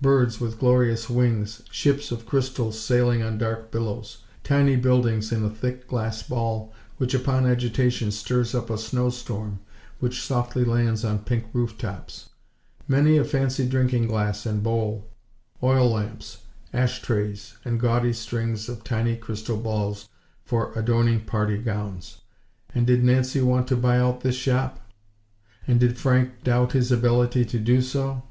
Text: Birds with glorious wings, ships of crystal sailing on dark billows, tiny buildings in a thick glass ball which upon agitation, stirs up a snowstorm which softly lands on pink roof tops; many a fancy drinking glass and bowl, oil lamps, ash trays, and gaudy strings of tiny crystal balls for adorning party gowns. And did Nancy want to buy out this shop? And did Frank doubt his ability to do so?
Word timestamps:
Birds 0.00 0.40
with 0.40 0.60
glorious 0.60 1.10
wings, 1.10 1.64
ships 1.72 2.12
of 2.12 2.24
crystal 2.24 2.70
sailing 2.70 3.20
on 3.20 3.36
dark 3.36 3.72
billows, 3.72 4.18
tiny 4.44 4.76
buildings 4.76 5.32
in 5.32 5.44
a 5.44 5.50
thick 5.50 5.88
glass 5.88 6.22
ball 6.22 6.72
which 6.98 7.14
upon 7.14 7.46
agitation, 7.46 8.12
stirs 8.12 8.54
up 8.54 8.70
a 8.70 8.78
snowstorm 8.78 9.58
which 9.98 10.22
softly 10.22 10.64
lands 10.64 11.04
on 11.04 11.18
pink 11.18 11.46
roof 11.52 11.76
tops; 11.76 12.28
many 12.86 13.16
a 13.16 13.24
fancy 13.24 13.66
drinking 13.66 14.06
glass 14.06 14.46
and 14.46 14.62
bowl, 14.62 15.04
oil 15.64 15.90
lamps, 15.90 16.42
ash 16.72 17.02
trays, 17.02 17.56
and 17.64 17.80
gaudy 17.80 18.12
strings 18.12 18.68
of 18.68 18.84
tiny 18.84 19.16
crystal 19.16 19.56
balls 19.56 20.08
for 20.44 20.70
adorning 20.78 21.18
party 21.18 21.58
gowns. 21.58 22.20
And 22.72 22.86
did 22.86 23.02
Nancy 23.02 23.40
want 23.40 23.66
to 23.66 23.76
buy 23.76 23.98
out 23.98 24.20
this 24.20 24.36
shop? 24.36 24.78
And 25.66 25.80
did 25.80 25.98
Frank 25.98 26.44
doubt 26.44 26.70
his 26.70 26.92
ability 26.92 27.44
to 27.46 27.58
do 27.58 27.80
so? 27.82 28.22